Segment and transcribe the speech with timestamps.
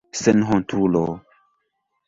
[0.21, 1.05] Senhontulo!